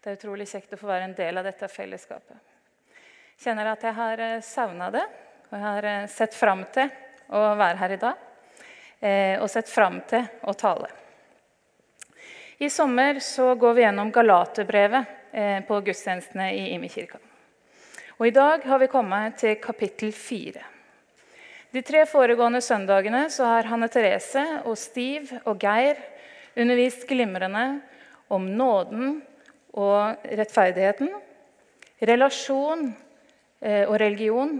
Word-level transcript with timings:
Det 0.00 0.08
er 0.08 0.16
utrolig 0.16 0.46
kjekt 0.48 0.70
å 0.72 0.78
få 0.80 0.88
være 0.88 1.10
en 1.10 1.12
del 1.12 1.36
av 1.36 1.44
dette 1.44 1.66
fellesskapet. 1.68 2.36
Jeg 3.36 3.42
Kjenner 3.44 3.68
at 3.68 3.82
jeg 3.84 3.96
har 3.98 4.22
eh, 4.24 4.38
savna 4.40 4.88
det, 4.94 5.02
og 5.50 5.52
jeg 5.52 5.64
har 5.66 5.88
eh, 5.90 6.06
sett 6.08 6.36
fram 6.38 6.62
til 6.72 6.88
å 7.36 7.42
være 7.60 7.76
her 7.82 7.92
i 7.92 7.98
dag. 8.00 8.22
Eh, 8.96 9.34
og 9.44 9.52
sett 9.52 9.68
fram 9.68 9.98
til 10.08 10.24
å 10.48 10.56
tale. 10.56 10.88
I 12.64 12.72
sommer 12.72 13.20
så 13.20 13.52
går 13.60 13.76
vi 13.76 13.84
gjennom 13.84 14.12
Galaterbrevet 14.12 15.16
på 15.68 15.84
gudstjenestene 15.84 16.48
i 16.56 16.66
Imi-kirka. 16.74 17.20
Og 18.16 18.26
I 18.28 18.34
dag 18.34 18.64
har 18.66 18.80
vi 18.80 18.88
kommet 18.90 19.36
til 19.40 19.60
kapittel 19.60 20.10
fire. 20.16 20.64
De 21.72 21.84
tre 21.84 22.06
foregående 22.08 22.60
søndagene 22.64 23.26
har 23.28 23.68
Hanne 23.68 23.88
Therese 23.92 24.46
og 24.64 24.80
Stiv 24.80 25.32
og 25.44 25.60
Geir 25.60 26.00
undervist 26.56 27.06
glimrende 27.08 27.82
om 28.32 28.48
nåden 28.56 29.20
og 29.76 30.24
rettferdigheten, 30.24 31.10
relasjon 32.00 32.88
eh, 33.60 33.84
og 33.86 33.98
religion 34.00 34.56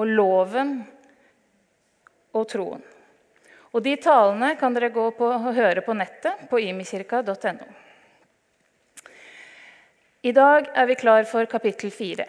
og 0.00 0.08
loven 0.08 0.80
og 2.34 2.48
troen. 2.50 2.82
Og 3.70 3.84
De 3.84 3.94
talene 4.02 4.56
kan 4.58 4.74
dere 4.74 4.90
gå 4.90 5.04
på 5.14 5.28
og 5.30 5.52
høre 5.54 5.84
på 5.86 5.94
nettet 5.94 6.48
på 6.50 6.58
imikirka.no. 6.64 7.68
I 10.20 10.32
dag 10.36 10.66
er 10.76 10.88
vi 10.90 10.98
klar 11.00 11.24
for 11.24 11.46
kapittel 11.48 11.92
fire. 11.94 12.26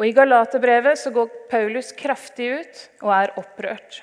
I 0.00 0.12
Galaterbrevet 0.16 1.02
går 1.12 1.32
Paulus 1.50 1.90
kraftig 1.92 2.46
ut 2.60 2.78
og 3.02 3.10
er 3.12 3.32
opprørt. 3.40 3.98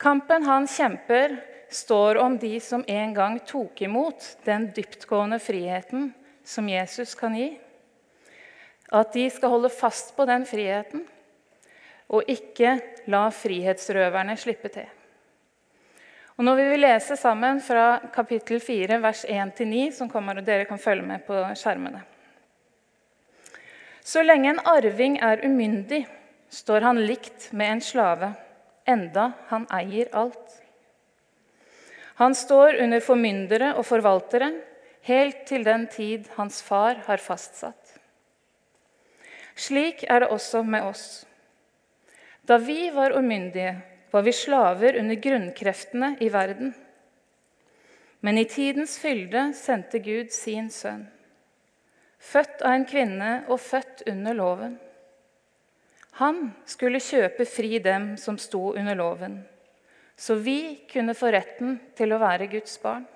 Kampen 0.00 0.46
han 0.48 0.66
kjemper, 0.66 1.36
står 1.74 2.20
om 2.22 2.38
de 2.38 2.60
som 2.62 2.84
en 2.86 3.14
gang 3.14 3.40
tok 3.46 3.82
imot 3.82 4.36
den 4.46 4.68
dyptgående 4.76 5.40
friheten 5.42 6.12
som 6.44 6.68
Jesus 6.68 7.14
kan 7.18 7.34
gi. 7.34 7.50
At 8.94 9.12
de 9.12 9.26
skal 9.30 9.50
holde 9.50 9.72
fast 9.72 10.14
på 10.16 10.26
den 10.28 10.46
friheten 10.46 11.06
og 12.14 12.28
ikke 12.30 12.76
la 13.10 13.26
frihetsrøverne 13.32 14.36
slippe 14.38 14.70
til. 14.70 14.86
Og 16.34 16.50
vi 16.58 16.66
vil 16.66 16.82
lese 16.82 17.16
sammen 17.16 17.60
fra 17.62 18.00
kapittel 18.14 18.58
4, 18.60 18.98
vers 19.02 19.22
1-9, 19.24 19.92
som 19.94 20.10
kommer, 20.10 20.38
og 20.38 20.46
dere 20.46 20.66
kan 20.66 20.82
følge 20.82 21.06
med 21.06 21.22
på 21.26 21.36
skjermene 21.54 22.02
Så 24.02 24.22
lenge 24.22 24.50
en 24.50 24.64
arving 24.66 25.18
er 25.22 25.44
umyndig, 25.46 26.06
står 26.50 26.80
han 26.80 26.98
likt 27.06 27.52
med 27.52 27.76
en 27.76 27.80
slave, 27.80 28.32
enda 28.86 29.30
han 29.48 29.66
eier 29.72 30.10
alt. 30.12 30.63
Han 32.14 32.34
står 32.34 32.78
under 32.84 33.02
formyndere 33.02 33.72
og 33.74 33.86
forvaltere 33.88 34.52
helt 35.08 35.44
til 35.48 35.64
den 35.66 35.86
tid 35.90 36.28
hans 36.36 36.60
far 36.62 37.00
har 37.08 37.22
fastsatt. 37.22 37.96
Slik 39.54 40.04
er 40.10 40.22
det 40.22 40.30
også 40.34 40.62
med 40.66 40.86
oss. 40.86 41.24
Da 42.46 42.58
vi 42.62 42.90
var 42.94 43.16
umyndige, 43.18 43.76
var 44.10 44.22
vi 44.22 44.32
slaver 44.32 44.98
under 45.00 45.18
grunnkreftene 45.18 46.14
i 46.20 46.28
verden. 46.32 46.74
Men 48.20 48.38
i 48.38 48.46
tidens 48.48 48.98
fylde 48.98 49.48
sendte 49.58 49.98
Gud 49.98 50.30
sin 50.32 50.70
sønn, 50.70 51.06
født 52.18 52.62
av 52.62 52.76
en 52.78 52.86
kvinne 52.88 53.32
og 53.48 53.60
født 53.60 54.04
under 54.10 54.38
loven. 54.38 54.78
Han 56.22 56.52
skulle 56.66 57.02
kjøpe 57.02 57.44
fri 57.44 57.82
dem 57.82 58.14
som 58.22 58.38
sto 58.38 58.70
under 58.72 58.94
loven 58.94 59.42
så 60.16 60.34
vi 60.34 60.84
kunne 60.92 61.14
få 61.14 61.32
retten 61.34 61.78
til 61.98 62.14
å 62.14 62.20
være 62.22 62.50
Guds 62.52 62.76
barn. 62.82 63.06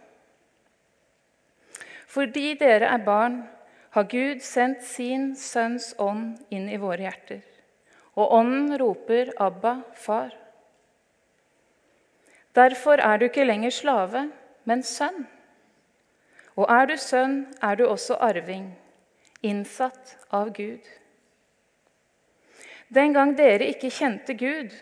Fordi 2.08 2.54
dere 2.58 2.88
er 2.90 3.04
barn, 3.04 3.42
har 3.90 4.08
Gud 4.10 4.42
sendt 4.44 4.82
sin 4.84 5.30
Sønns 5.36 5.92
ånd 5.98 6.38
inn 6.54 6.68
i 6.68 6.80
våre 6.80 7.06
hjerter. 7.06 7.40
Og 8.18 8.32
ånden 8.34 8.78
roper 8.80 9.32
'Abba, 9.36 9.82
far'. 9.94 10.36
Derfor 12.54 12.98
er 12.98 13.18
du 13.18 13.24
ikke 13.24 13.44
lenger 13.44 13.70
slave, 13.70 14.30
men 14.64 14.82
sønn. 14.82 15.26
Og 16.56 16.66
er 16.68 16.86
du 16.86 16.96
sønn, 16.96 17.46
er 17.62 17.76
du 17.76 17.86
også 17.86 18.16
arving, 18.20 18.72
innsatt 19.42 20.16
av 20.34 20.50
Gud. 20.52 20.82
Den 22.88 23.12
gang 23.12 23.36
dere 23.38 23.68
ikke 23.68 23.92
kjente 23.94 24.34
Gud, 24.34 24.72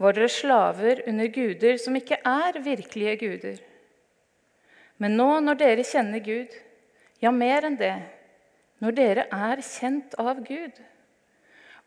var 0.00 0.16
dere 0.16 0.30
slaver 0.32 1.02
under 1.08 1.30
guder 1.30 1.78
som 1.80 1.96
ikke 1.98 2.18
er 2.18 2.58
virkelige 2.64 3.16
guder. 3.20 3.60
Men 4.98 5.16
nå 5.18 5.28
når 5.42 5.58
dere 5.60 5.86
kjenner 5.86 6.22
Gud, 6.22 6.50
ja, 7.22 7.30
mer 7.34 7.66
enn 7.66 7.78
det, 7.78 7.94
når 8.82 8.96
dere 8.98 9.26
er 9.32 9.62
kjent 9.64 10.14
av 10.20 10.42
Gud, 10.44 10.80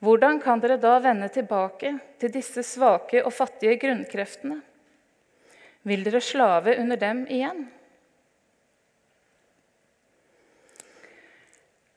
hvordan 0.04 0.40
kan 0.44 0.62
dere 0.62 0.78
da 0.82 0.98
vende 1.02 1.30
tilbake 1.34 1.96
til 2.22 2.34
disse 2.34 2.64
svake 2.66 3.24
og 3.24 3.34
fattige 3.34 3.80
grunnkreftene? 3.82 4.60
Vil 5.88 6.04
dere 6.06 6.22
slave 6.22 6.76
under 6.78 7.00
dem 7.00 7.24
igjen? 7.32 7.66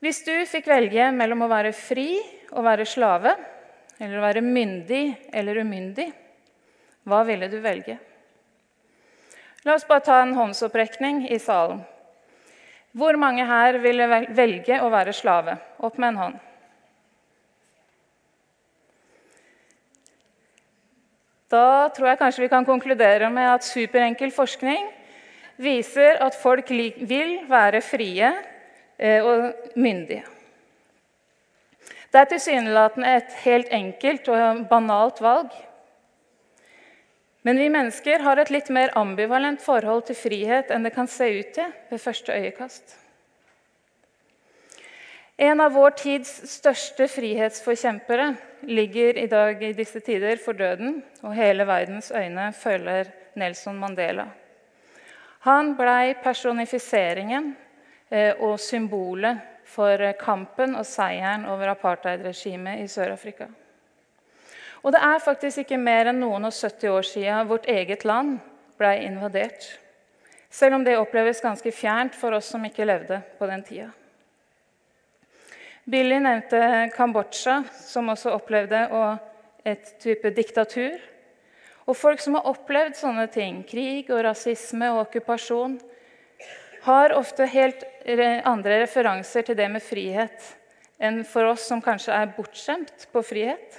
Hvis 0.00 0.22
du 0.24 0.32
fikk 0.48 0.70
velge 0.70 1.10
mellom 1.12 1.44
å 1.44 1.50
være 1.50 1.74
fri 1.76 2.14
og 2.54 2.64
være 2.64 2.86
slave, 2.88 3.34
eller 4.00 4.16
å 4.16 4.24
være 4.24 4.42
myndig 4.44 5.04
eller 5.36 5.60
umyndig, 5.60 6.08
hva 7.04 7.20
ville 7.28 7.48
du 7.52 7.58
velge? 7.60 7.98
La 9.64 9.74
oss 9.76 9.84
bare 9.88 10.04
ta 10.06 10.20
en 10.22 10.32
håndsopprekning 10.36 11.26
i 11.28 11.38
salen. 11.40 11.82
Hvor 12.96 13.16
mange 13.20 13.44
her 13.46 13.76
ville 13.82 14.06
velge 14.34 14.80
å 14.80 14.88
være 14.90 15.12
slave? 15.14 15.58
Opp 15.84 16.00
med 16.00 16.14
en 16.14 16.22
hånd. 16.24 16.38
Da 21.50 21.90
tror 21.94 22.12
jeg 22.12 22.20
kanskje 22.20 22.44
vi 22.44 22.50
kan 22.50 22.66
konkludere 22.66 23.28
med 23.30 23.48
at 23.52 23.66
superenkel 23.66 24.32
forskning 24.32 24.86
viser 25.60 26.20
at 26.24 26.36
folk 26.38 26.70
vil 26.70 27.40
være 27.50 27.82
frie 27.84 28.30
eh, 28.96 29.20
og 29.20 29.74
myndige. 29.74 30.39
Det 32.10 32.18
er 32.18 32.30
tilsynelatende 32.32 33.10
et 33.20 33.34
helt 33.44 33.68
enkelt 33.70 34.28
og 34.34 34.64
banalt 34.70 35.20
valg. 35.22 35.52
Men 37.46 37.56
vi 37.56 37.68
mennesker 37.72 38.20
har 38.24 38.40
et 38.42 38.50
litt 38.52 38.68
mer 38.74 38.90
ambivalent 38.98 39.62
forhold 39.62 40.08
til 40.08 40.18
frihet 40.18 40.72
enn 40.74 40.84
det 40.84 40.92
kan 40.96 41.08
se 41.08 41.30
ut 41.38 41.54
til 41.56 41.70
ved 41.90 42.02
første 42.02 42.34
øyekast. 42.34 42.96
En 45.40 45.62
av 45.64 45.72
vår 45.72 45.94
tids 45.96 46.30
største 46.50 47.06
frihetsforkjempere 47.08 48.34
ligger 48.68 49.16
i 49.22 49.28
dag 49.30 49.62
i 49.64 49.72
disse 49.72 50.02
tider 50.04 50.36
for 50.42 50.52
døden, 50.52 50.98
og 51.22 51.32
hele 51.32 51.64
verdens 51.64 52.10
øyne 52.12 52.50
følger 52.52 53.08
Nelson 53.40 53.78
Mandela. 53.80 54.26
Han 55.46 55.72
blei 55.78 56.12
personifiseringen 56.20 57.54
eh, 58.10 58.34
og 58.36 58.60
symbolet 58.60 59.59
for 59.70 60.02
kampen 60.20 60.74
og 60.78 60.86
seieren 60.88 61.46
over 61.50 61.72
apartheidregimet 61.72 62.82
i 62.82 62.88
Sør-Afrika. 62.90 63.46
Og 64.80 64.94
det 64.94 65.00
er 65.04 65.22
faktisk 65.22 65.62
ikke 65.64 65.78
mer 65.80 66.10
enn 66.10 66.22
noen 66.22 66.48
og 66.48 66.54
70 66.56 66.90
år 66.90 67.06
siden 67.06 67.48
vårt 67.50 67.68
eget 67.68 68.06
land 68.08 68.38
ble 68.80 68.94
invadert. 69.04 69.66
Selv 70.50 70.78
om 70.78 70.84
det 70.84 70.98
oppleves 70.98 71.42
ganske 71.44 71.70
fjernt 71.72 72.16
for 72.18 72.34
oss 72.34 72.48
som 72.50 72.64
ikke 72.66 72.88
levde 72.88 73.20
på 73.38 73.46
den 73.46 73.62
tida. 73.66 73.90
Billy 75.90 76.18
nevnte 76.22 76.90
Kambodsja, 76.94 77.62
som 77.72 78.10
også 78.12 78.32
opplevde 78.34 78.82
et 79.66 79.94
type 80.02 80.32
diktatur. 80.36 80.98
Og 81.88 81.96
folk 81.96 82.20
som 82.22 82.36
har 82.38 82.48
opplevd 82.50 82.98
sånne 82.98 83.26
ting, 83.32 83.62
krig 83.66 84.10
og 84.12 84.22
rasisme 84.26 84.90
og 84.92 85.06
okkupasjon, 85.06 85.78
har 86.84 87.14
ofte 87.16 87.48
helt 87.50 87.82
andre 88.44 88.80
referanser 88.82 89.42
til 89.42 89.56
det 89.56 89.68
med 89.70 89.82
frihet 89.82 90.56
enn 91.00 91.22
for 91.24 91.48
oss 91.48 91.66
som 91.68 91.80
kanskje 91.80 92.12
er 92.12 92.32
bortskjemt 92.36 93.08
på 93.12 93.22
frihet. 93.24 93.78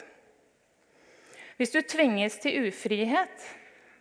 Hvis 1.57 1.73
du 1.73 1.81
tvinges 1.81 2.39
til 2.41 2.67
ufrihet, 2.67 3.43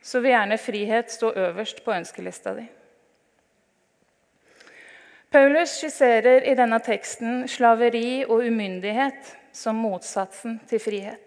så 0.00 0.20
vil 0.20 0.32
gjerne 0.32 0.56
frihet 0.58 1.12
stå 1.12 1.32
øverst 1.36 1.82
på 1.84 1.92
ønskelista 1.92 2.54
di. 2.56 2.64
Paulus 5.30 5.76
skisserer 5.76 6.46
i 6.48 6.56
denne 6.58 6.80
teksten 6.82 7.44
slaveri 7.48 8.24
og 8.24 8.46
umyndighet 8.48 9.36
som 9.52 9.76
motsatsen 9.78 10.56
til 10.70 10.80
frihet. 10.82 11.26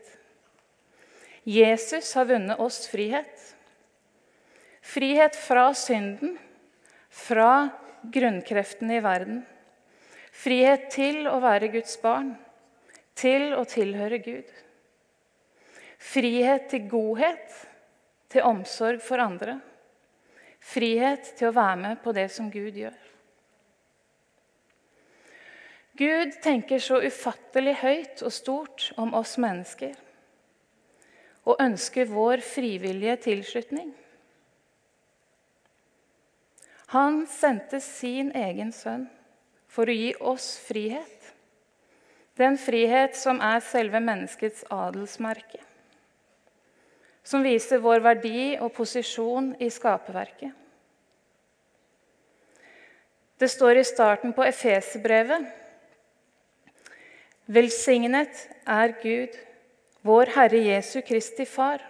Jesus 1.46 2.14
har 2.18 2.28
vunnet 2.28 2.60
oss 2.60 2.88
frihet. 2.92 3.54
Frihet 4.84 5.38
fra 5.40 5.70
synden 5.78 6.38
fra 7.14 7.70
grunnkreftene 8.12 8.98
i 8.98 9.04
verden. 9.04 9.44
Frihet 10.34 10.90
til 10.94 11.28
å 11.30 11.38
være 11.44 11.70
Guds 11.74 11.96
barn, 12.02 12.34
til 13.16 13.54
å 13.56 13.64
tilhøre 13.70 14.20
Gud. 14.24 14.50
Frihet 16.04 16.68
til 16.72 16.88
godhet, 16.92 17.54
til 18.34 18.48
omsorg 18.50 19.02
for 19.06 19.22
andre. 19.24 19.60
Frihet 20.64 21.36
til 21.38 21.52
å 21.52 21.56
være 21.56 21.80
med 21.84 22.02
på 22.04 22.14
det 22.16 22.30
som 22.34 22.50
Gud 22.52 22.76
gjør. 22.80 22.98
Gud 25.94 26.40
tenker 26.42 26.82
så 26.82 26.98
ufattelig 27.06 27.76
høyt 27.84 28.24
og 28.26 28.34
stort 28.34 28.90
om 28.98 29.14
oss 29.14 29.38
mennesker 29.38 29.94
og 31.44 31.60
ønsker 31.60 32.08
vår 32.08 32.42
frivillige 32.46 33.18
tilslutning. 33.28 33.92
Han 36.94 37.24
sendte 37.26 37.80
sin 37.82 38.30
egen 38.38 38.70
sønn 38.76 39.08
for 39.66 39.90
å 39.90 39.96
gi 39.98 40.12
oss 40.22 40.52
frihet. 40.62 41.32
Den 42.38 42.58
frihet 42.62 43.18
som 43.18 43.40
er 43.42 43.64
selve 43.66 44.02
menneskets 44.02 44.62
adelsmerke. 44.74 45.58
Som 47.26 47.46
viser 47.46 47.82
vår 47.82 48.04
verdi 48.06 48.54
og 48.60 48.76
posisjon 48.78 49.56
i 49.58 49.72
skaperverket. 49.74 50.54
Det 53.42 53.50
står 53.50 53.82
i 53.82 53.88
starten 53.90 54.34
på 54.38 54.46
Efeserbrevet 54.46 55.50
Velsignet 57.54 58.46
er 58.70 58.94
Gud, 59.02 59.34
vår 60.06 60.30
Herre 60.38 60.62
Jesu 60.64 61.02
Kristi 61.04 61.44
Far. 61.50 61.82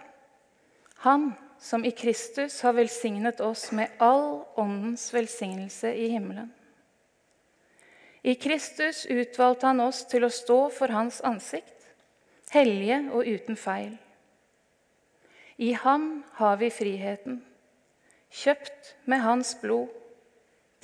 Han 1.04 1.34
som 1.64 1.84
i 1.84 1.90
Kristus 1.90 2.62
har 2.62 2.72
velsignet 2.76 3.40
oss 3.40 3.70
med 3.72 3.88
all 3.98 4.44
åndens 4.54 5.14
velsignelse 5.14 5.94
i 5.94 6.08
himmelen. 6.08 6.52
I 8.22 8.34
Kristus 8.34 9.06
utvalgte 9.06 9.70
han 9.70 9.80
oss 9.80 10.02
til 10.08 10.26
å 10.26 10.32
stå 10.32 10.58
for 10.76 10.92
hans 10.92 11.22
ansikt, 11.24 11.88
hellige 12.52 13.00
og 13.16 13.24
uten 13.24 13.56
feil. 13.56 13.96
I 15.56 15.72
ham 15.72 16.22
har 16.36 16.60
vi 16.60 16.68
friheten, 16.68 17.40
kjøpt 18.28 18.94
med 19.08 19.24
hans 19.24 19.56
blod, 19.64 19.88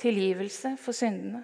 tilgivelse 0.01 0.75
for 0.81 0.97
syndene. 0.97 1.43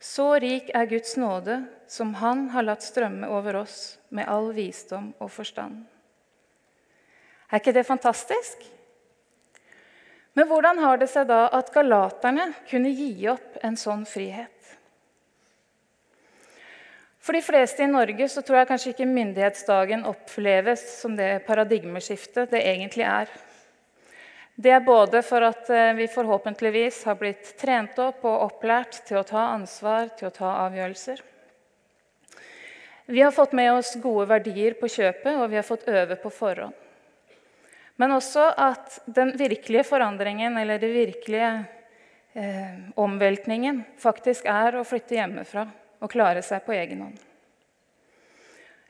Så 0.00 0.38
rik 0.40 0.72
er 0.72 0.88
Guds 0.88 1.18
nåde, 1.20 1.66
som 1.88 2.14
Han 2.14 2.48
har 2.56 2.64
latt 2.64 2.84
strømme 2.84 3.28
over 3.28 3.60
oss 3.60 3.98
med 4.08 4.24
all 4.28 4.54
visdom 4.56 5.12
og 5.20 5.30
forstand. 5.32 5.84
Er 7.50 7.60
ikke 7.60 7.74
det 7.76 7.86
fantastisk? 7.88 8.64
Men 10.34 10.48
hvordan 10.50 10.80
har 10.82 10.98
det 10.98 11.08
seg 11.12 11.28
da 11.30 11.46
at 11.54 11.70
galaterne 11.74 12.50
kunne 12.70 12.90
gi 12.90 13.28
opp 13.30 13.60
en 13.62 13.76
sånn 13.78 14.02
frihet? 14.08 14.50
For 17.24 17.32
de 17.32 17.40
fleste 17.40 17.86
i 17.86 17.88
Norge 17.88 18.26
så 18.28 18.42
tror 18.44 18.58
jeg 18.60 18.68
kanskje 18.68 18.90
ikke 18.92 19.08
myndighetsdagen 19.08 20.02
oppleves 20.10 20.82
som 20.98 21.14
det 21.16 21.46
paradigmeskiftet 21.46 22.50
det 22.52 22.60
egentlig 22.68 23.06
er. 23.08 23.30
Det 24.54 24.70
er 24.70 24.84
både 24.84 25.22
for 25.26 25.42
at 25.42 25.70
eh, 25.72 25.94
vi 25.98 26.10
forhåpentligvis 26.10 27.00
har 27.08 27.16
blitt 27.18 27.54
trent 27.58 27.96
opp 27.98 28.26
og 28.28 28.44
opplært 28.50 29.00
til 29.08 29.18
å 29.18 29.24
ta 29.26 29.48
ansvar, 29.54 30.12
til 30.18 30.28
å 30.28 30.34
ta 30.34 30.52
avgjørelser. 30.66 31.22
Vi 33.06 33.24
har 33.24 33.34
fått 33.34 33.56
med 33.56 33.72
oss 33.72 33.96
gode 34.00 34.28
verdier 34.30 34.76
på 34.78 34.88
kjøpet, 34.88 35.32
og 35.34 35.48
vi 35.50 35.58
har 35.58 35.66
fått 35.66 35.88
øve 35.90 36.20
på 36.20 36.30
forhånd. 36.32 36.83
Men 37.96 38.16
også 38.16 38.48
at 38.58 38.98
den 39.06 39.32
virkelige 39.38 39.84
forandringen, 39.86 40.56
eller 40.58 40.78
den 40.82 40.92
virkelige 40.92 41.50
eh, 42.34 42.78
omveltningen, 42.98 43.84
faktisk 43.98 44.48
er 44.50 44.74
å 44.80 44.86
flytte 44.86 45.14
hjemmefra 45.14 45.68
og 46.02 46.10
klare 46.10 46.42
seg 46.42 46.64
på 46.66 46.74
egen 46.74 47.04
hånd. 47.06 47.20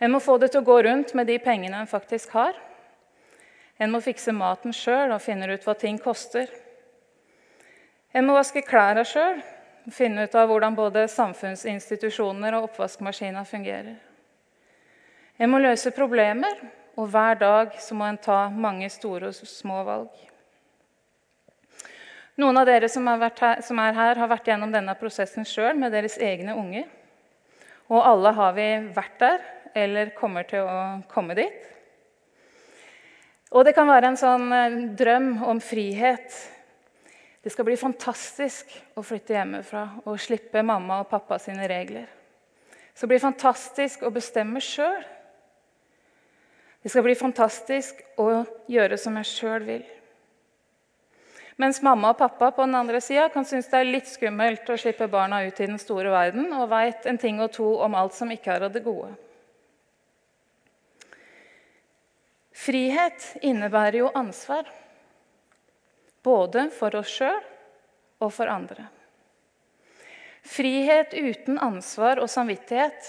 En 0.01 0.13
må 0.13 0.21
få 0.21 0.39
det 0.41 0.51
til 0.53 0.65
å 0.65 0.67
gå 0.67 0.79
rundt 0.87 1.13
med 1.15 1.29
de 1.29 1.37
pengene 1.39 1.83
en 1.83 1.91
faktisk 1.91 2.33
har. 2.35 2.57
En 3.77 3.93
må 3.93 4.01
fikse 4.05 4.33
maten 4.35 4.75
sjøl 4.75 5.13
og 5.15 5.23
finne 5.23 5.49
ut 5.53 5.67
hva 5.67 5.75
ting 5.79 5.99
koster. 6.03 6.49
En 8.15 8.27
må 8.27 8.37
vaske 8.37 8.63
klærne 8.65 9.05
sjøl 9.09 9.43
finne 9.93 10.25
ut 10.25 10.35
av 10.39 10.49
hvordan 10.49 10.77
både 10.77 11.07
samfunnsinstitusjoner 11.13 12.57
og 12.57 12.71
oppvaskmaskiner 12.71 13.45
fungerer. 13.45 13.97
En 15.37 15.51
må 15.51 15.59
løse 15.61 15.91
problemer, 15.93 16.55
og 16.95 17.11
hver 17.11 17.39
dag 17.41 17.75
så 17.83 17.97
må 17.99 18.07
en 18.07 18.21
ta 18.21 18.47
mange 18.51 18.89
store 18.93 19.33
og 19.33 19.49
små 19.49 19.83
valg. 19.87 20.13
Noen 22.39 22.59
av 22.59 22.67
dere 22.67 22.89
som, 22.91 23.07
her, 23.07 23.61
som 23.63 23.79
er 23.79 23.95
her, 23.95 24.19
har 24.19 24.31
vært 24.31 24.49
gjennom 24.51 24.73
denne 24.75 24.95
prosessen 24.99 25.47
sjøl 25.47 25.77
med 25.79 25.95
deres 25.95 26.17
egne 26.19 26.57
unge. 26.59 26.83
Og 27.91 28.01
alle 28.03 28.33
har 28.35 28.57
vi 28.57 28.67
vært 28.95 29.21
der 29.23 29.45
eller 29.75 30.15
kommer 30.19 30.47
til 30.49 30.67
å 30.67 30.81
komme 31.11 31.37
dit. 31.39 31.71
Og 33.55 33.63
det 33.67 33.75
kan 33.77 33.87
være 33.87 34.11
en 34.11 34.19
sånn 34.19 34.51
eh, 34.55 34.77
drøm 34.99 35.31
om 35.47 35.61
frihet. 35.63 36.35
Det 37.45 37.53
skal 37.53 37.69
bli 37.69 37.77
fantastisk 37.79 38.73
å 38.99 39.03
flytte 39.05 39.37
hjemmefra 39.37 39.85
og 40.03 40.19
slippe 40.23 40.63
mamma 40.67 41.03
og 41.03 41.11
pappa 41.11 41.39
sine 41.43 41.69
regler. 41.71 42.09
Det 42.67 42.99
skal 42.99 43.11
bli 43.11 43.21
fantastisk 43.23 44.03
å 44.07 44.11
bestemme 44.15 44.63
sjøl. 44.63 45.03
Det 46.85 46.91
skal 46.93 47.07
bli 47.07 47.15
fantastisk 47.17 48.03
å 48.21 48.43
gjøre 48.69 48.99
som 49.01 49.15
jeg 49.17 49.29
sjøl 49.31 49.63
vil. 49.65 49.85
Mens 51.57 51.79
mamma 51.81 52.11
og 52.13 52.19
pappa 52.19 52.51
på 52.53 52.65
den 52.67 52.77
andre 52.77 52.99
sida 53.01 53.31
kan 53.33 53.47
synes 53.49 53.71
det 53.73 53.79
er 53.79 53.89
litt 53.89 54.09
skummelt 54.11 54.69
å 54.69 54.77
slippe 54.77 55.07
barna 55.09 55.39
ut 55.47 55.61
i 55.65 55.69
den 55.71 55.79
store 55.81 56.11
verden 56.13 56.51
og 56.53 56.67
veit 56.69 57.07
en 57.09 57.17
ting 57.21 57.39
og 57.41 57.55
to 57.55 57.69
om 57.87 57.97
alt 57.97 58.13
som 58.13 58.33
ikke 58.35 58.53
er 58.53 58.67
av 58.67 58.75
det 58.75 58.83
gode. 58.85 59.15
Frihet 62.53 63.31
innebærer 63.41 64.03
jo 64.03 64.11
ansvar. 64.13 64.69
Både 66.21 66.67
for 66.75 66.99
oss 67.01 67.15
sjøl 67.17 67.41
og 68.21 68.29
for 68.33 68.53
andre. 68.53 68.91
Frihet 70.45 71.17
uten 71.17 71.57
ansvar 71.65 72.21
og 72.21 72.29
samvittighet 72.29 73.09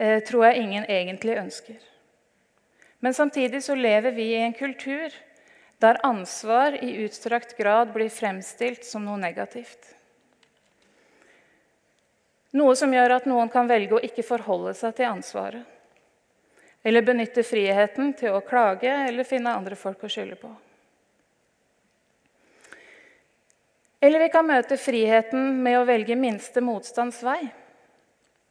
eh, 0.00 0.24
tror 0.24 0.46
jeg 0.48 0.64
ingen 0.64 0.88
egentlig 0.88 1.36
ønsker. 1.42 1.76
Men 3.06 3.14
samtidig 3.14 3.62
så 3.62 3.74
lever 3.74 4.10
vi 4.10 4.22
i 4.22 4.34
en 4.42 4.52
kultur 4.52 5.12
der 5.78 6.00
ansvar 6.06 6.74
i 6.84 7.04
utstrakt 7.04 7.56
grad 7.56 7.92
blir 7.94 8.10
fremstilt 8.10 8.82
som 8.84 9.04
noe 9.06 9.20
negativt. 9.22 9.92
Noe 12.58 12.74
som 12.74 12.90
gjør 12.90 13.14
at 13.20 13.30
noen 13.30 13.52
kan 13.54 13.70
velge 13.70 13.94
å 13.94 14.02
ikke 14.10 14.26
forholde 14.26 14.74
seg 14.74 14.98
til 14.98 15.06
ansvaret. 15.12 15.62
Eller 16.82 17.06
benytte 17.06 17.46
friheten 17.46 18.10
til 18.18 18.34
å 18.34 18.42
klage 18.42 18.90
eller 18.90 19.30
finne 19.30 19.54
andre 19.54 19.78
folk 19.78 20.02
å 20.02 20.10
skylde 20.10 20.42
på. 20.42 20.50
Eller 24.02 24.26
vi 24.26 24.32
kan 24.34 24.50
møte 24.50 24.82
friheten 24.82 25.60
med 25.62 25.78
å 25.78 25.86
velge 25.86 26.18
minste 26.18 26.58
motstands 26.58 27.22
vei. 27.22 27.44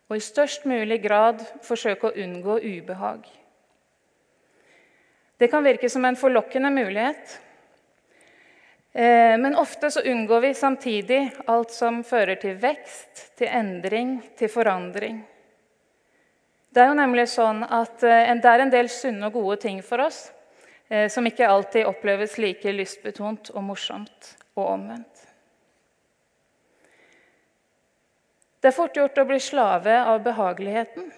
Og 0.07 0.15
i 0.15 0.29
størst 0.31 0.63
mulig 0.63 1.03
grad 1.03 1.43
forsøke 1.59 2.07
å 2.07 2.21
unngå 2.23 2.63
ubehag. 2.63 3.27
Det 5.37 5.47
kan 5.51 5.63
virke 5.63 5.89
som 5.89 6.05
en 6.05 6.15
forlokkende 6.15 6.69
mulighet. 6.71 7.39
Eh, 8.95 9.37
men 9.37 9.55
ofte 9.55 9.91
så 9.91 10.01
unngår 10.01 10.41
vi 10.41 10.53
samtidig 10.53 11.31
alt 11.45 11.71
som 11.71 12.03
fører 12.03 12.39
til 12.39 12.55
vekst, 12.55 13.33
til 13.35 13.51
endring, 13.51 14.21
til 14.39 14.47
forandring. 14.49 15.19
Det 16.71 16.83
er 16.83 16.87
jo 16.91 16.95
nemlig 16.95 17.27
sånn 17.31 17.65
at 17.67 18.03
eh, 18.07 18.31
det 18.39 18.51
er 18.51 18.63
en 18.63 18.71
del 18.71 18.87
sunne 18.91 19.27
og 19.27 19.35
gode 19.35 19.59
ting 19.67 19.81
for 19.83 20.05
oss 20.05 20.29
eh, 20.87 21.09
som 21.11 21.27
ikke 21.27 21.47
alltid 21.47 21.87
oppleves 21.91 22.37
like 22.39 22.71
lystbetont 22.71 23.51
og 23.51 23.67
morsomt 23.67 24.31
og 24.55 24.63
omvendt. 24.77 25.27
Det 28.63 28.71
er 28.71 28.79
fort 28.79 28.95
gjort 28.95 29.19
å 29.19 29.27
bli 29.27 29.43
slave 29.43 29.99
av 30.07 30.23
behageligheten 30.23 31.11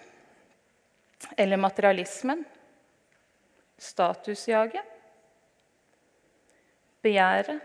eller 1.38 1.62
materialismen, 1.62 2.42
statusjaget, 3.78 4.84
begjæret, 7.02 7.62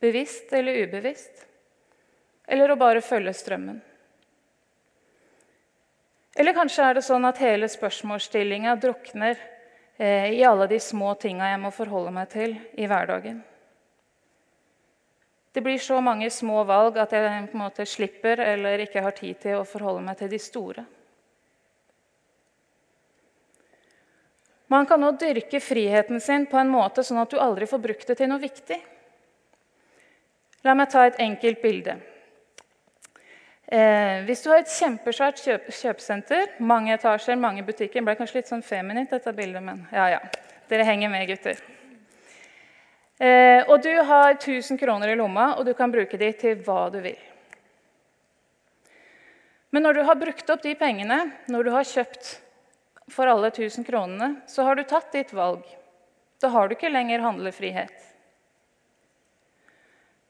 bevisst 0.00 0.52
eller 0.52 0.84
ubevisst, 0.84 1.46
eller 2.46 2.70
å 2.70 2.78
bare 2.78 3.02
følge 3.04 3.32
strømmen. 3.32 3.80
Eller 6.36 6.56
kanskje 6.56 6.84
er 6.84 6.98
det 6.98 7.04
sånn 7.06 7.24
at 7.28 7.40
hele 7.40 7.68
spørsmålsstillinga 7.70 8.74
drukner 8.82 9.38
eh, 9.96 10.32
i 10.34 10.42
alle 10.44 10.66
de 10.70 10.80
små 10.82 11.14
tinga 11.14 11.52
jeg 11.52 11.60
må 11.62 11.70
forholde 11.72 12.12
meg 12.14 12.32
til 12.34 12.56
i 12.74 12.88
hverdagen. 12.90 13.38
Det 15.54 15.62
blir 15.62 15.78
så 15.78 16.00
mange 16.02 16.26
små 16.34 16.64
valg 16.66 16.98
at 16.98 17.12
jeg 17.14 17.46
på 17.52 17.54
en 17.54 17.62
måte 17.62 17.86
slipper 17.86 18.42
eller 18.42 18.82
ikke 18.82 19.04
har 19.04 19.14
tid 19.14 19.38
til 19.44 19.60
å 19.60 19.68
forholde 19.68 20.02
meg 20.02 20.18
til 20.18 20.32
de 20.32 20.40
store. 20.42 20.82
Man 24.74 24.88
kan 24.90 24.98
nå 25.00 25.12
dyrke 25.14 25.60
friheten 25.62 26.18
sin 26.20 26.48
på 26.50 26.58
en 26.58 26.72
måte 26.72 27.04
sånn 27.06 27.20
at 27.22 27.30
du 27.30 27.38
aldri 27.38 27.68
får 27.70 27.82
brukt 27.84 28.08
det 28.10 28.16
til 28.18 28.30
noe 28.30 28.42
viktig. 28.42 28.80
La 30.66 30.74
meg 30.74 30.90
ta 30.90 31.04
et 31.06 31.20
enkelt 31.22 31.60
bilde. 31.62 31.94
Eh, 33.64 34.24
hvis 34.26 34.42
du 34.42 34.50
har 34.50 34.60
et 34.60 34.72
kjempesvært 34.72 35.40
kjøp 35.40 35.68
kjøpesenter, 35.72 36.56
mange 36.58 36.92
etasjer, 36.92 37.38
mange 37.40 37.62
butikker 37.64 38.00
Det 38.00 38.04
ble 38.04 38.16
kanskje 38.18 38.36
litt 38.40 38.50
sånn 38.50 38.64
feminint, 38.66 39.10
dette 39.10 39.32
bildet, 39.32 39.62
men 39.64 39.86
ja, 39.92 40.08
ja. 40.16 40.20
Dere 40.68 40.84
henger 40.88 41.12
med, 41.12 41.26
gutter. 41.28 41.60
Eh, 43.18 43.62
og 43.68 43.78
du 43.84 43.92
har 44.10 44.34
1000 44.34 44.80
kroner 44.80 45.12
i 45.12 45.16
lomma, 45.16 45.54
og 45.58 45.68
du 45.68 45.72
kan 45.78 45.92
bruke 45.92 46.18
de 46.20 46.32
til 46.40 46.58
hva 46.66 46.88
du 46.92 46.98
vil. 47.04 47.20
Men 49.70 49.86
når 49.86 50.00
du 50.00 50.02
har 50.08 50.18
brukt 50.18 50.50
opp 50.50 50.62
de 50.62 50.74
pengene, 50.78 51.20
når 51.50 51.66
du 51.66 51.70
har 51.74 51.88
kjøpt 51.88 52.34
for 53.10 53.28
alle 53.28 53.50
1000 53.52 53.84
kronene, 53.84 54.40
så 54.46 54.62
har 54.62 54.76
du 54.76 54.84
tatt 54.88 55.12
ditt 55.12 55.32
valg. 55.32 55.64
Da 56.40 56.48
har 56.52 56.68
du 56.68 56.74
ikke 56.76 56.92
lenger 56.92 57.24
handlefrihet. 57.24 57.94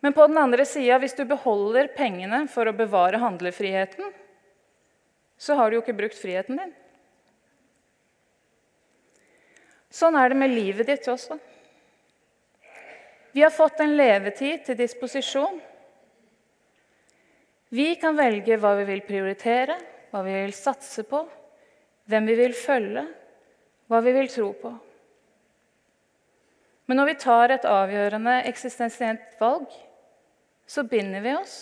Men 0.05 0.13
på 0.13 0.27
den 0.29 0.39
andre 0.39 0.67
sida, 0.69 0.99
hvis 1.01 1.17
du 1.17 1.25
beholder 1.25 1.89
pengene 1.97 2.45
for 2.53 2.69
å 2.69 2.77
bevare 2.77 3.23
handlefriheten, 3.23 4.11
så 5.41 5.57
har 5.57 5.71
du 5.71 5.79
jo 5.79 5.83
ikke 5.85 5.97
brukt 5.97 6.19
friheten 6.19 6.61
din. 6.61 6.75
Sånn 9.95 10.19
er 10.19 10.29
det 10.31 10.39
med 10.39 10.53
livet 10.53 10.91
ditt 10.91 11.07
også. 11.09 11.39
Vi 13.35 13.43
har 13.43 13.55
fått 13.55 13.81
en 13.83 13.97
levetid 13.97 14.67
til 14.67 14.79
disposisjon. 14.79 15.57
Vi 17.75 17.95
kan 17.99 18.15
velge 18.19 18.59
hva 18.61 18.75
vi 18.79 18.85
vil 18.91 19.03
prioritere, 19.07 19.79
hva 20.13 20.23
vi 20.27 20.37
vil 20.37 20.55
satse 20.55 21.03
på, 21.09 21.25
hvem 22.11 22.27
vi 22.29 22.37
vil 22.39 22.57
følge, 22.57 23.05
hva 23.89 24.01
vi 24.05 24.13
vil 24.17 24.29
tro 24.33 24.51
på. 24.59 24.73
Men 26.85 27.01
når 27.01 27.11
vi 27.11 27.17
tar 27.23 27.55
et 27.55 27.67
avgjørende 27.69 28.37
eksistensielt 28.49 29.39
valg, 29.41 29.69
så 30.67 30.85
binder 30.89 31.25
vi 31.25 31.33
oss 31.37 31.57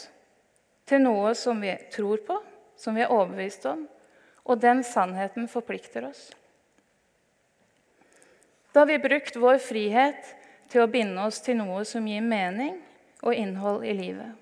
til 0.89 1.03
noe 1.05 1.35
som 1.39 1.63
vi 1.63 1.75
tror 1.95 2.23
på, 2.27 2.39
som 2.77 2.99
vi 2.99 3.05
er 3.05 3.13
overbevist 3.15 3.67
om, 3.71 3.85
og 4.43 4.63
den 4.63 4.83
sannheten 4.87 5.47
forplikter 5.51 6.09
oss. 6.09 6.31
Da 8.73 8.83
har 8.83 8.91
vi 8.91 8.99
brukt 9.03 9.37
vår 9.39 9.61
frihet 9.63 10.33
til 10.73 10.83
å 10.83 10.91
binde 10.91 11.23
oss 11.23 11.43
til 11.45 11.59
noe 11.61 11.85
som 11.87 12.07
gir 12.09 12.25
mening 12.25 12.79
og 13.23 13.37
innhold 13.37 13.85
i 13.87 13.95
livet. 13.95 14.33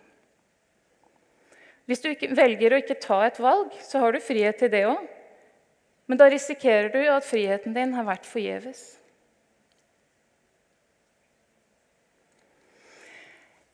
Hvis 1.90 2.04
du 2.04 2.12
velger 2.38 2.72
å 2.72 2.78
ikke 2.78 3.00
ta 3.02 3.18
et 3.26 3.40
valg, 3.42 3.74
så 3.82 3.98
har 4.00 4.14
du 4.14 4.22
frihet 4.22 4.60
til 4.60 4.70
det 4.72 4.84
òg. 4.86 5.02
Men 6.10 6.18
da 6.18 6.26
risikerer 6.26 6.88
du 6.90 7.04
at 7.06 7.22
friheten 7.22 7.76
din 7.76 7.92
har 7.94 8.02
vært 8.02 8.24
forgjeves. 8.26 8.80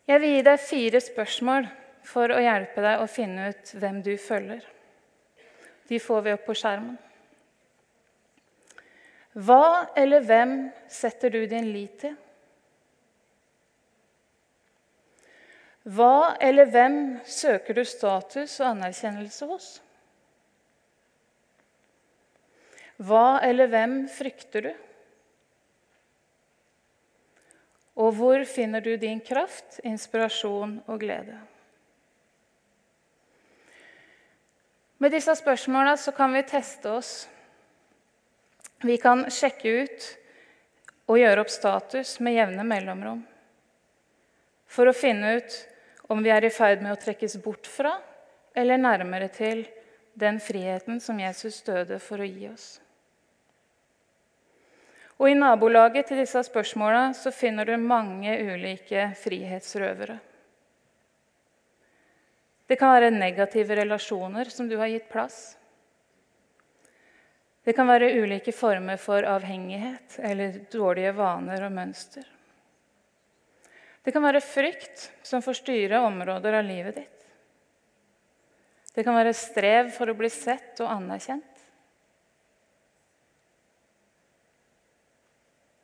Jeg 0.04 0.20
vil 0.20 0.34
gi 0.34 0.42
deg 0.44 0.60
fire 0.60 1.00
spørsmål 1.00 1.68
for 2.04 2.34
å 2.34 2.42
hjelpe 2.44 2.84
deg 2.84 3.00
å 3.00 3.08
finne 3.08 3.48
ut 3.54 3.72
hvem 3.80 4.02
du 4.04 4.12
følger. 4.20 4.60
De 5.88 6.02
får 6.02 6.26
vi 6.26 6.34
opp 6.36 6.44
på 6.44 6.58
skjermen. 6.60 6.98
Hva 9.48 9.88
eller 9.96 10.28
hvem 10.28 10.54
setter 10.92 11.32
du 11.32 11.40
din 11.48 11.72
lit 11.72 11.96
til? 12.04 12.20
Hva 15.88 16.36
eller 16.36 16.68
hvem 16.68 17.00
søker 17.24 17.80
du 17.80 17.84
status 17.88 18.60
og 18.60 18.74
anerkjennelse 18.74 19.48
hos? 19.48 19.72
Hva 22.96 23.40
eller 23.44 23.68
hvem 23.68 23.96
frykter 24.08 24.68
du? 24.68 24.72
Og 27.96 28.12
hvor 28.16 28.44
finner 28.48 28.84
du 28.84 28.96
din 29.00 29.20
kraft, 29.24 29.80
inspirasjon 29.84 30.78
og 30.86 31.00
glede? 31.00 31.36
Med 34.98 35.12
disse 35.12 35.34
spørsmåla 35.36 35.96
kan 36.16 36.32
vi 36.32 36.42
teste 36.48 36.90
oss. 36.90 37.28
Vi 38.84 38.96
kan 39.00 39.26
sjekke 39.32 39.72
ut 39.84 40.06
og 41.06 41.20
gjøre 41.20 41.44
opp 41.44 41.52
status 41.52 42.18
med 42.20 42.36
jevne 42.36 42.64
mellomrom 42.64 43.22
for 44.66 44.88
å 44.88 44.96
finne 44.96 45.36
ut 45.38 45.54
om 46.12 46.22
vi 46.24 46.32
er 46.32 46.44
i 46.44 46.52
ferd 46.52 46.82
med 46.84 46.92
å 46.92 47.00
trekkes 47.00 47.38
bort 47.44 47.68
fra 47.70 47.94
eller 48.56 48.80
nærmere 48.80 49.28
til 49.32 49.64
den 50.16 50.40
friheten 50.40 51.00
som 51.00 51.20
Jesus 51.20 51.62
døde 51.64 52.00
for 52.02 52.20
å 52.20 52.28
gi 52.28 52.48
oss. 52.50 52.66
Og 55.16 55.30
I 55.30 55.36
nabolaget 55.38 56.10
til 56.10 56.20
disse 56.20 56.42
spørsmåla 56.44 57.08
finner 57.32 57.64
du 57.64 57.76
mange 57.80 58.34
ulike 58.52 59.08
frihetsrøvere. 59.16 60.18
Det 62.66 62.76
kan 62.76 62.92
være 62.92 63.14
negative 63.14 63.78
relasjoner 63.78 64.50
som 64.50 64.68
du 64.68 64.76
har 64.76 64.90
gitt 64.90 65.08
plass. 65.08 65.56
Det 67.66 67.74
kan 67.74 67.88
være 67.88 68.12
ulike 68.20 68.52
former 68.54 68.98
for 69.00 69.26
avhengighet 69.26 70.18
eller 70.22 70.60
dårlige 70.70 71.14
vaner 71.16 71.64
og 71.66 71.72
mønster. 71.74 72.26
Det 74.06 74.12
kan 74.14 74.22
være 74.22 74.44
frykt 74.44 75.08
som 75.26 75.42
får 75.42 75.62
styre 75.64 76.04
områder 76.06 76.60
av 76.60 76.66
livet 76.66 77.00
ditt. 77.00 77.24
Det 78.94 79.02
kan 79.04 79.16
være 79.18 79.34
strev 79.34 79.90
for 79.96 80.12
å 80.12 80.14
bli 80.18 80.30
sett 80.30 80.78
og 80.84 80.92
anerkjent. 80.92 81.55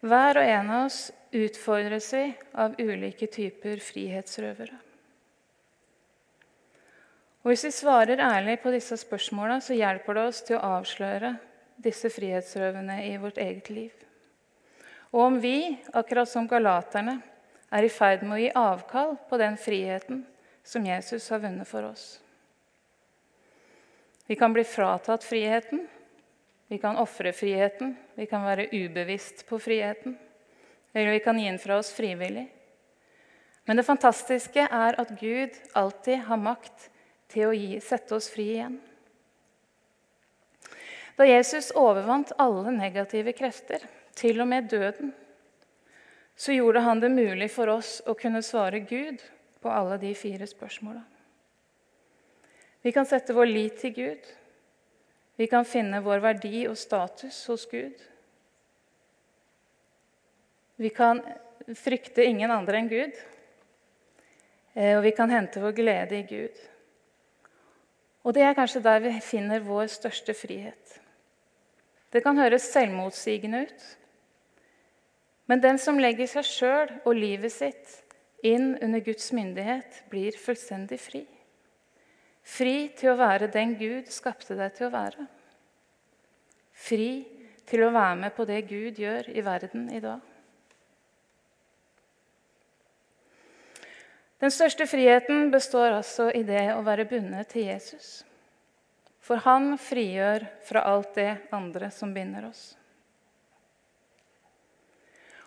Hver 0.03 0.39
og 0.41 0.49
en 0.51 0.71
av 0.75 0.87
oss 0.89 1.13
utfordres 1.31 2.09
vi 2.15 2.25
av 2.59 2.75
ulike 2.81 3.29
typer 3.31 3.79
frihetsrøvere. 3.79 4.79
Og 7.43 7.51
Hvis 7.51 7.65
vi 7.67 7.73
svarer 7.75 8.23
ærlig 8.23 8.61
på 8.63 8.71
disse 8.75 8.97
spørsmåla, 8.99 9.61
så 9.63 9.75
hjelper 9.75 10.15
det 10.15 10.25
oss 10.27 10.43
til 10.47 10.59
å 10.59 10.77
avsløre 10.79 11.37
disse 11.83 12.11
frihetsrøvene 12.11 12.99
i 13.09 13.17
vårt 13.19 13.39
eget 13.43 13.71
liv. 13.71 13.95
Og 15.13 15.21
om 15.27 15.39
vi, 15.43 15.79
akkurat 15.93 16.31
som 16.31 16.47
galaterne, 16.51 17.21
er 17.73 17.87
i 17.87 17.91
ferd 17.91 18.23
med 18.27 18.37
å 18.37 18.43
gi 18.43 18.53
avkall 18.59 19.17
på 19.29 19.39
den 19.41 19.57
friheten 19.57 20.23
som 20.63 20.87
Jesus 20.87 21.29
har 21.33 21.43
vunnet 21.43 21.69
for 21.69 21.87
oss. 21.89 22.21
Vi 24.27 24.37
kan 24.39 24.55
bli 24.55 24.65
fratatt 24.65 25.25
friheten, 25.27 25.87
vi 26.73 26.79
kan 26.79 26.97
ofre 26.97 27.35
friheten, 27.37 27.97
vi 28.15 28.25
kan 28.27 28.47
være 28.49 28.71
ubevisst 28.73 29.43
på 29.45 29.59
friheten, 29.61 30.15
eller 30.93 31.13
vi 31.13 31.21
kan 31.21 31.37
gi 31.39 31.45
den 31.51 31.59
fra 31.61 31.77
oss 31.77 31.91
frivillig. 31.93 32.47
Men 33.69 33.77
det 33.77 33.85
fantastiske 33.85 34.65
er 34.65 34.97
at 34.97 35.13
Gud 35.21 35.59
alltid 35.77 36.25
har 36.31 36.41
makt 36.41 36.89
til 37.29 37.51
å 37.51 37.53
gi, 37.53 37.77
sette 37.85 38.17
oss 38.17 38.31
fri 38.33 38.49
igjen. 38.55 38.81
Da 41.21 41.29
Jesus 41.29 41.75
overvant 41.77 42.33
alle 42.41 42.73
negative 42.73 43.37
krefter, 43.37 43.85
til 44.17 44.41
og 44.41 44.49
med 44.49 44.73
døden, 44.73 45.13
så 46.37 46.57
gjorde 46.57 46.89
han 46.89 47.05
det 47.05 47.13
mulig 47.13 47.53
for 47.53 47.69
oss 47.69 47.99
å 48.09 48.17
kunne 48.17 48.41
svare 48.41 48.81
Gud 48.81 49.21
på 49.61 49.69
alle 49.69 50.01
de 50.01 50.17
fire 50.17 50.49
spørsmåla. 50.49 51.05
Vi 52.81 52.97
kan 52.97 53.05
sette 53.05 53.37
vår 53.37 53.59
lit 53.59 53.83
til 53.85 53.93
Gud. 53.93 54.39
Vi 55.37 55.47
kan 55.49 55.65
finne 55.65 56.03
vår 56.05 56.21
verdi 56.23 56.67
og 56.69 56.77
status 56.79 57.39
hos 57.49 57.65
Gud. 57.71 57.97
Vi 60.77 60.91
kan 60.93 61.23
frykte 61.79 62.25
ingen 62.27 62.51
andre 62.51 62.81
enn 62.81 62.91
Gud. 62.91 63.17
Eh, 64.75 64.97
og 64.97 65.03
vi 65.05 65.13
kan 65.17 65.31
hente 65.31 65.63
vår 65.63 65.75
glede 65.77 66.19
i 66.19 66.27
Gud. 66.29 66.61
Og 68.23 68.35
det 68.37 68.45
er 68.47 68.57
kanskje 68.57 68.85
der 68.85 69.03
vi 69.03 69.17
finner 69.25 69.65
vår 69.65 69.89
største 69.91 70.35
frihet. 70.37 70.99
Det 72.13 72.23
kan 72.23 72.39
høres 72.39 72.69
selvmotsigende 72.73 73.65
ut. 73.67 73.85
Men 75.49 75.63
den 75.63 75.79
som 75.81 75.99
legger 76.01 76.29
seg 76.31 76.47
sjøl 76.47 76.93
og 77.03 77.17
livet 77.19 77.53
sitt 77.53 77.99
inn 78.47 78.75
under 78.83 79.03
Guds 79.05 79.31
myndighet, 79.35 80.03
blir 80.11 80.37
fullstendig 80.39 80.99
fri. 81.01 81.23
Fri 82.43 82.91
til 82.99 83.13
å 83.13 83.19
være 83.21 83.51
den 83.53 83.77
Gud 83.79 84.11
skapte 84.11 84.57
deg 84.59 84.75
til 84.77 84.89
å 84.89 84.95
være. 84.95 85.29
Fri 86.73 87.23
til 87.69 87.87
å 87.87 87.93
være 87.95 88.19
med 88.25 88.35
på 88.35 88.47
det 88.49 88.65
Gud 88.67 88.99
gjør 88.99 89.31
i 89.31 89.45
verden 89.47 89.87
i 89.95 90.03
dag. 90.03 90.21
Den 94.43 94.51
største 94.51 94.89
friheten 94.91 95.53
består 95.53 95.93
altså 95.95 96.33
i 96.35 96.43
det 96.43 96.73
å 96.75 96.83
være 96.83 97.07
bundet 97.07 97.53
til 97.55 97.69
Jesus. 97.69 98.25
For 99.23 99.39
han 99.45 99.77
frigjør 99.79 100.49
fra 100.67 100.83
alt 100.91 101.13
det 101.15 101.31
andre 101.55 101.93
som 101.95 102.11
binder 102.11 102.49
oss. 102.49 102.73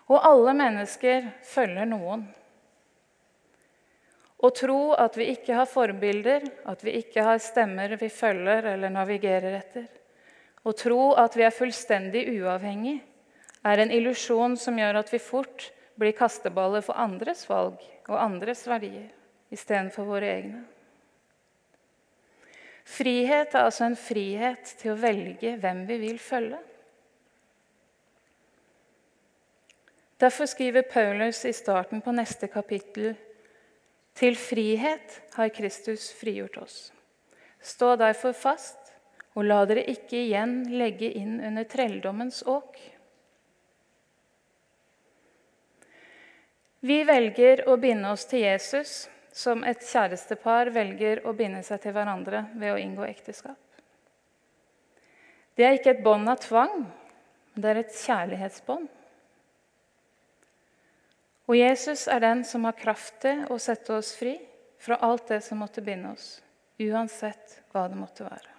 Og 0.08 0.22
alle 0.24 0.54
mennesker 0.56 1.28
følger 1.44 1.88
noen. 1.90 2.24
Å 4.46 4.50
tro 4.54 4.92
at 4.94 5.16
vi 5.18 5.30
ikke 5.32 5.56
har 5.58 5.66
forbilder, 5.66 6.44
at 6.70 6.84
vi 6.86 6.92
ikke 7.00 7.24
har 7.26 7.40
stemmer 7.42 7.96
vi 7.98 8.10
følger 8.12 8.68
eller 8.76 8.92
navigerer 8.94 9.56
etter, 9.58 9.88
å 10.62 10.74
tro 10.76 11.14
at 11.18 11.34
vi 11.38 11.46
er 11.46 11.54
fullstendig 11.54 12.26
uavhengig, 12.36 13.00
er 13.66 13.82
en 13.82 13.90
illusjon 13.90 14.54
som 14.60 14.78
gjør 14.78 15.00
at 15.00 15.10
vi 15.10 15.18
fort 15.22 15.70
blir 15.98 16.14
kasteballer 16.14 16.84
for 16.86 16.98
andres 17.00 17.46
valg 17.50 17.82
og 18.06 18.16
andres 18.20 18.62
verdier 18.68 19.08
istedenfor 19.50 20.06
våre 20.06 20.30
egne. 20.30 20.62
Frihet 22.86 23.54
er 23.54 23.66
altså 23.66 23.88
en 23.88 23.98
frihet 23.98 24.76
til 24.78 24.92
å 24.92 25.00
velge 25.00 25.56
hvem 25.58 25.82
vi 25.88 25.98
vil 26.04 26.18
følge. 26.22 26.60
Derfor 30.22 30.48
skriver 30.48 30.86
Paulus 30.86 31.42
i 31.44 31.54
starten 31.56 32.00
på 32.00 32.14
neste 32.14 32.48
kapittel 32.48 33.16
til 34.16 34.36
frihet 34.40 35.20
har 35.36 35.52
Kristus 35.54 36.08
frigjort 36.16 36.56
oss. 36.62 36.76
Stå 37.60 37.94
derfor 38.00 38.32
fast, 38.36 38.78
og 39.36 39.44
la 39.44 39.62
dere 39.68 39.84
ikke 39.92 40.16
igjen 40.22 40.62
legge 40.72 41.10
inn 41.18 41.40
under 41.44 41.66
trelldommens 41.68 42.40
åk. 42.48 42.78
Vi 46.86 47.02
velger 47.04 47.66
å 47.68 47.76
binde 47.82 48.12
oss 48.14 48.24
til 48.30 48.44
Jesus 48.46 49.06
som 49.36 49.64
et 49.68 49.82
kjærestepar 49.84 50.70
velger 50.72 51.24
å 51.28 51.34
binde 51.36 51.60
seg 51.66 51.82
til 51.82 51.92
hverandre 51.96 52.46
ved 52.56 52.72
å 52.72 52.80
inngå 52.80 53.04
ekteskap. 53.08 53.58
Det 55.56 55.64
er 55.64 55.76
ikke 55.76 55.96
et 55.96 56.04
bånd 56.04 56.28
av 56.28 56.40
tvang, 56.40 56.84
men 57.52 57.64
det 57.64 57.72
er 57.72 57.80
et 57.82 57.96
kjærlighetsbånd. 57.96 58.88
Og 61.46 61.54
Jesus 61.56 62.08
er 62.10 62.22
den 62.24 62.42
som 62.44 62.66
har 62.66 62.74
kraft 62.78 63.20
til 63.22 63.44
å 63.52 63.58
sette 63.62 63.94
oss 63.94 64.12
fri 64.18 64.34
fra 64.82 64.98
alt 65.06 65.28
det 65.30 65.40
som 65.46 65.62
måtte 65.62 65.84
binde 65.84 66.10
oss, 66.12 66.40
uansett 66.82 67.60
hva 67.72 67.86
det 67.90 67.98
måtte 67.98 68.26
være. 68.26 68.52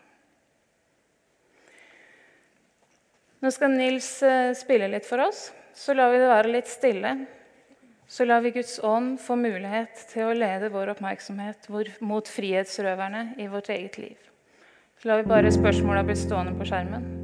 Nå 3.44 3.52
skal 3.54 3.76
Nils 3.76 4.10
eh, 4.26 4.54
spille 4.58 4.88
litt 4.90 5.06
for 5.06 5.22
oss. 5.28 5.52
Så 5.78 5.94
lar 5.94 6.10
vi 6.10 6.22
det 6.24 6.30
være 6.32 6.54
litt 6.56 6.72
stille. 6.72 7.12
Så 8.08 8.26
lar 8.26 8.42
vi 8.42 8.54
Guds 8.56 8.80
ånd 8.80 9.20
få 9.22 9.36
mulighet 9.38 10.08
til 10.10 10.30
å 10.30 10.34
lede 10.34 10.72
vår 10.74 10.96
oppmerksomhet 10.96 11.70
mot 12.00 12.32
frihetsrøverne 12.32 13.28
i 13.38 13.50
vårt 13.52 13.70
eget 13.76 14.00
liv. 14.02 14.18
Så 14.98 15.12
lar 15.12 15.22
vi 15.22 15.30
bare 15.30 15.54
spørsmåla 15.54 16.08
bli 16.08 16.18
stående 16.18 16.58
på 16.58 16.72
skjermen. 16.72 17.17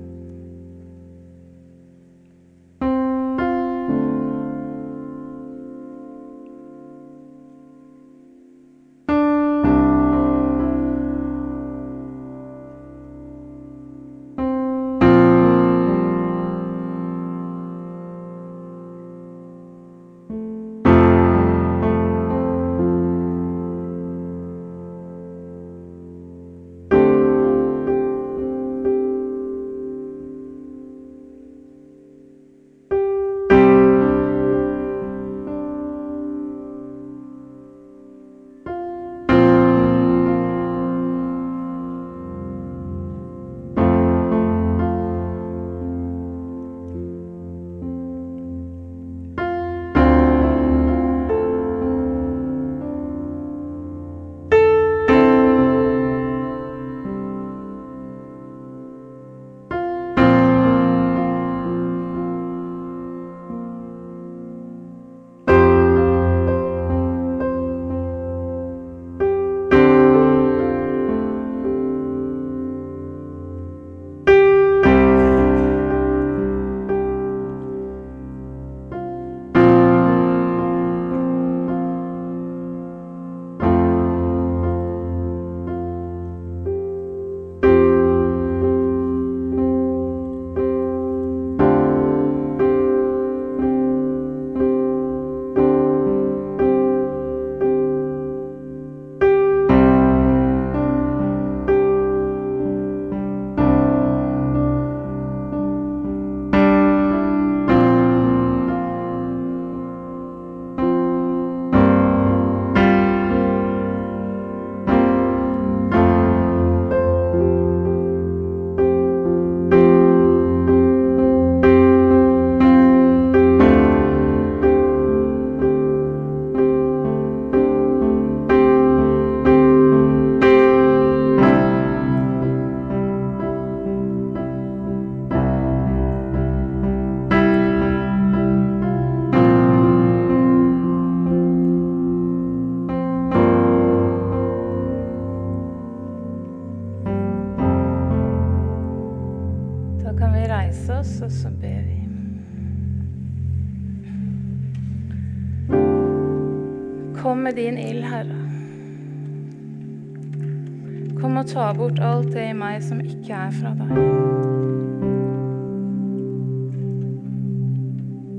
Ta 161.54 161.74
bort 161.74 162.00
alt 162.00 162.32
det 162.34 162.48
i 162.50 162.54
meg 162.58 162.80
som 162.82 163.02
ikke 163.04 163.38
er 163.38 163.52
fra 163.54 163.74
deg. 163.78 163.92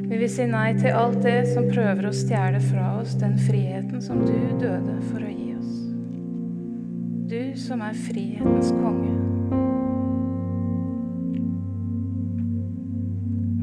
Vi 0.08 0.18
vil 0.18 0.30
si 0.30 0.46
nei 0.50 0.72
til 0.78 0.96
alt 0.98 1.20
det 1.22 1.36
som 1.52 1.68
prøver 1.70 2.08
å 2.08 2.14
stjele 2.14 2.58
fra 2.62 2.88
oss 2.98 3.14
den 3.20 3.36
friheten 3.38 4.02
som 4.02 4.24
du 4.26 4.34
døde 4.58 4.96
for 5.12 5.22
å 5.22 5.30
gi 5.30 5.54
oss. 5.54 5.78
Du 7.30 7.40
som 7.58 7.86
er 7.86 7.94
frihetens 8.08 8.74
konge. 8.82 9.14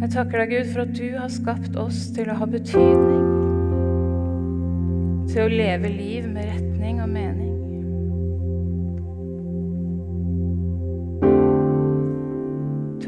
Jeg 0.01 0.15
takker 0.15 0.41
deg, 0.41 0.55
Gud, 0.55 0.71
for 0.71 0.85
at 0.87 0.97
du 0.97 1.07
har 1.13 1.29
skapt 1.31 1.77
oss 1.79 2.07
til 2.15 2.31
å 2.31 2.39
ha 2.39 2.47
betydning 2.49 3.29
til 5.31 5.45
å 5.45 5.51
leve 5.51 5.91
liv 5.91 6.27
med 6.27 6.49
retning 6.49 6.99
og 7.03 7.09
mening. 7.11 7.50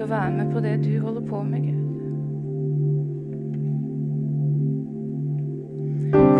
Til 0.03 0.11
å 0.11 0.19
være 0.19 0.31
med 0.35 0.49
på 0.51 0.59
det 0.59 0.71
du 0.83 0.99
holder 0.99 1.21
på 1.29 1.37
med, 1.47 1.63
Gud. 1.63 1.83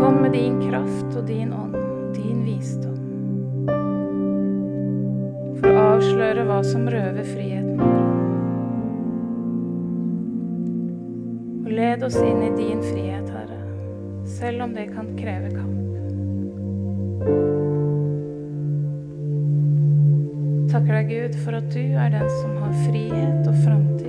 Kom 0.02 0.18
med 0.20 0.34
din 0.36 0.58
kraft 0.66 1.16
og 1.16 1.24
din 1.30 1.54
ånd, 1.56 1.78
din 2.12 2.42
visdom. 2.44 2.98
For 5.62 5.70
å 5.72 5.86
avsløre 5.94 6.44
hva 6.50 6.60
som 6.68 6.92
røver 6.92 7.24
friheten 7.24 7.80
vår. 7.80 8.04
Og 11.64 11.72
led 11.80 12.04
oss 12.10 12.20
inn 12.20 12.44
i 12.44 12.52
din 12.60 12.84
frihet, 12.84 13.32
Herre, 13.32 13.64
selv 14.28 14.68
om 14.68 14.76
det 14.76 14.90
kan 14.92 15.16
kreve 15.16 15.56
kamp. 15.56 17.53
Takker 20.74 20.96
deg, 21.04 21.10
Gud, 21.12 21.36
for 21.44 21.54
at 21.54 21.68
du 21.70 21.84
er 22.02 22.10
den 22.10 22.24
som 22.40 22.56
har 22.64 22.72
frihet 22.88 23.46
og 23.46 23.58
framtid. 23.62 24.03